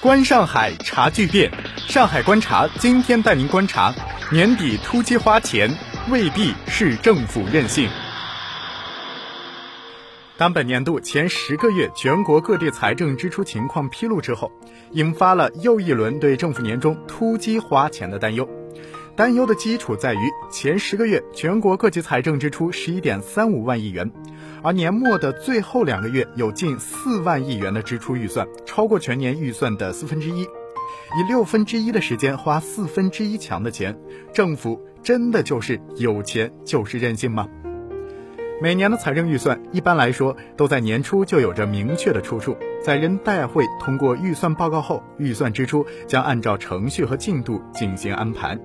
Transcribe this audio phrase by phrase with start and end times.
[0.00, 1.50] 观上海查巨变，
[1.88, 3.92] 上海观察今天带您观察
[4.30, 5.68] 年底突击花钱
[6.08, 7.90] 未必是政府任性。
[10.36, 14.52] 当本年度前十个月全国各地财政支出情况披露之后，
[14.92, 18.48] 引发了又一轮对政府年终突击花钱的担忧。
[19.18, 24.08] 担忧的基础在于前十个月全国各级财政支出十一点三五万亿元。
[24.62, 30.42] 而年末的最后两个月有近四万亿元的支出预算，超过全年预算的四分之一。
[30.42, 33.98] 以六分之一的时间花四分之一强的钱，
[34.32, 37.48] 政府真的就是有钱就是任性吗？
[38.62, 48.56] 每年的财政预算一般来说都在年初就有着明确的出处，在人代会通过预算报告后，预算支出将按照程序和进度进行安排。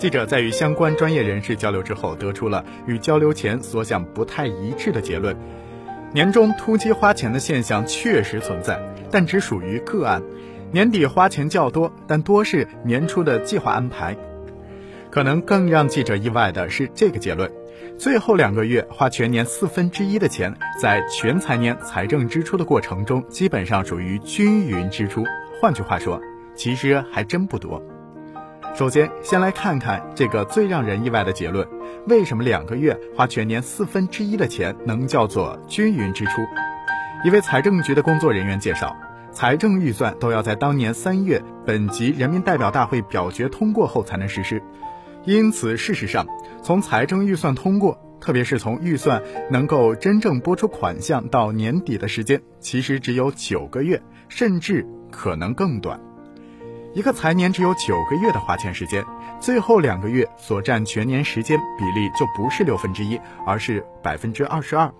[0.00, 5.36] 记者在与相关专业人士交流之后，得出了与交流前所想不太一致的结论：
[6.14, 10.22] 年终突击花钱的现象确实存在，但只属于个案。
[10.72, 14.16] 年底花钱较多，但多是年初的计划安排。
[15.10, 17.52] 可能更让记者意外的是这个结论：
[17.98, 25.26] 最后两个月花全年四分之一的钱，在全财年财政支出的过程中，基本上属于均匀支出。
[25.60, 26.18] 换句话说，
[26.54, 27.82] 其实还真不多。
[28.72, 31.66] 首先，先来看看这个最让人意外的结论：
[32.06, 36.40] 为什么两个月花全年四分之一的钱能叫做均匀支出？
[37.24, 38.96] 一位财政局的工作人员介绍，
[39.32, 44.62] 财政预算都要在当年三月本级人民代表大会表决通过后才能实施，
[45.24, 46.26] 因此事实上，
[46.62, 56.00] 从财政预算通过，特别是从预算能够真正拨出款项到年底的时间，其实只有九个月，甚至可能更短。
[56.92, 59.04] 一个财年只有九个月的花钱时间，
[59.38, 64.92] 最后两个月所占全年时间比例就不是六分之一，而是百分之二十二。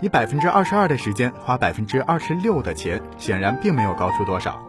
[0.00, 4.62] 以百分之二十二的时间花百分之二十六的钱，显然并没有高出多少。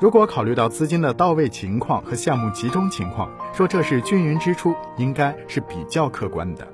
[0.00, 6.66] 如果考虑到资金的到位情况和项目集中情况，说这是均匀支出，应该是比较客观的。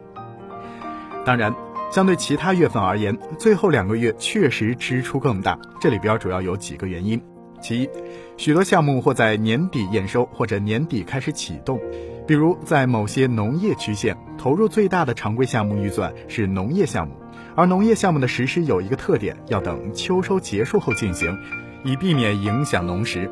[1.25, 1.53] 当然，
[1.91, 5.59] 相对其他月份而言，最后两个月确实支出更大。
[5.81, 7.21] 这里边主要有几个原因。
[7.63, 7.89] 其一，
[8.37, 11.81] 许多项目或在年底验收，或者年底开始启动。
[12.27, 17.15] 比如，在某些农业区县，投入最大的常规项目预算是农业项目，
[17.57, 21.37] 而农业项目的实施有一个特点，要等秋收结束后进行，
[21.85, 23.31] 以避免影响农时。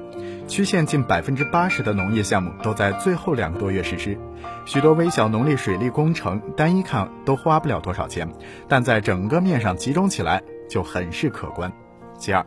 [0.49, 4.19] 区县近百分之八十的农业项目都在最后两个多月实施。
[4.67, 8.29] 许多微小农力水利工程，单一看都花不了多少钱，
[8.67, 11.73] 但在整个面上集中起来就很是可观。
[12.19, 12.45] 其二。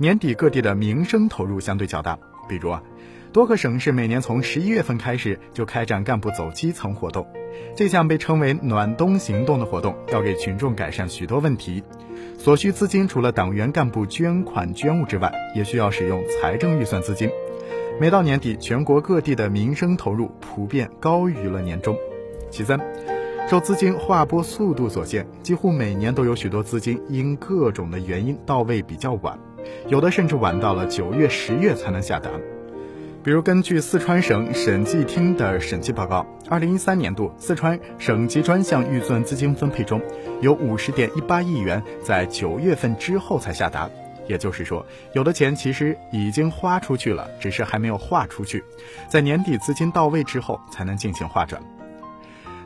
[0.00, 2.18] 年底各地的民生投入相对较大，
[2.48, 2.82] 比如啊，
[3.34, 7.26] 多个省市每年从十一月份开始就开展干部走基层活动，
[7.76, 11.84] 这项被称为“暖冬行动”的活动，要给群众改善许多问题，
[12.38, 17.28] 所需资金除了党员干部捐款捐物之外，也需要使用财政预算资金。
[18.00, 21.94] 每到年底，全国各地的民生投入普遍高于了年终。
[22.50, 22.80] 其三，
[23.50, 29.38] 受资金划拨速度所限，几乎每年都有许多资金因各种的原因到位比较晚。
[29.88, 32.30] 有的甚至晚到了九月、十月才能下达。
[33.22, 40.00] 比如，根据四川省审计厅的审计报告，二零一三年度四川省级专项预算资金分配中，
[40.40, 43.90] 有五十点一八亿元在九月份之后才下达。
[44.26, 48.64] 也就是说，有的钱其实已经花出去了，只是还没有划出去，
[49.08, 51.60] 在年底资金到位之后才能进行划转。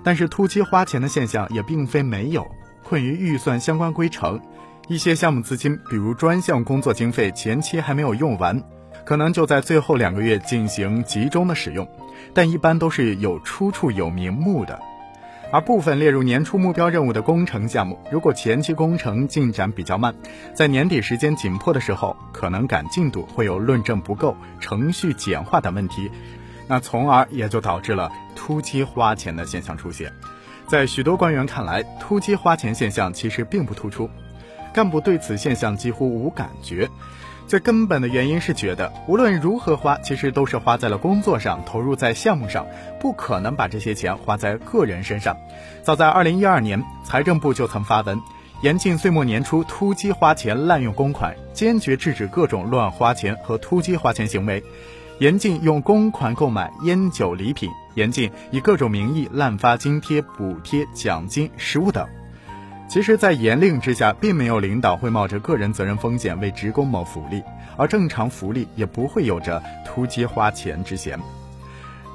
[0.05, 2.47] 但是，突击花钱的现象也并非没有，
[2.85, 4.41] 困于预算相关规程。
[4.87, 8.63] 一些项目资金，比如专项工作经费，前期还没有用完，
[9.07, 11.89] 可能就在最后两个月进行集中的使用，
[12.35, 14.79] 但一般都是有出处、有名目的。
[15.51, 20.15] 而部分列入年初目标任务的工程项目，如果前期工程进展比较慢，
[20.53, 26.11] 在年底时间紧迫的时候，可能赶进度会有论证不够、程序简化等问题，
[26.69, 30.13] 那从而也就导致了突击花钱的现象出现。
[30.67, 34.11] 在许多官员看来，突击花钱现象其实并不突出。
[34.75, 36.91] 干部对此现象几乎无感觉，
[37.47, 42.67] 最根本的原因是觉得无论如何花，其实都是花在了工作上，投入在项目上，
[42.99, 45.37] 不可能把这些钱花在个人身上。
[45.85, 48.21] 早在二零一二年，财政部就曾发文，
[48.63, 54.61] 严禁岁末年初突击花钱、滥用公款，坚决制止各种乱花钱和突击花钱行为，
[55.21, 62.05] 严禁用公款购买烟酒礼品，严禁以各种名义滥发津贴、补贴、奖金、食物等。
[62.87, 67.43] 其实，在严令之下，并没有领导会冒着个人责任风险为职工谋福利，
[67.77, 71.19] 而正常福利也不会有着突击花钱之嫌。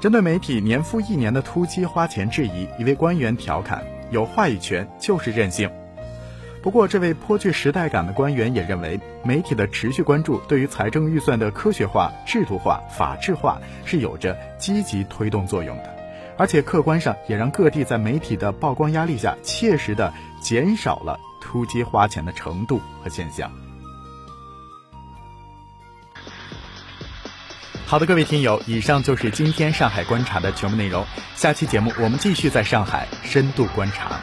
[0.00, 5.70] 针对媒体年复一年的突击花钱质疑，一位官员调侃：“有话语权就是任性。”
[6.62, 15.94] 不过，这位颇具时代感的官员也认为，媒体的持续关注对于财政预算的科学化、制度化、法治化是有着积极推动作用的，
[16.40, 20.10] 而且客观上也让各地在媒体的曝光压力下，切实的
[20.40, 23.52] 减少了突击花钱的程度和现象。
[27.84, 31.04] 好的，各位听友，以上就是今天上海观察的全部内容。
[31.34, 34.18] 下期节目我们继续在上海深度观察。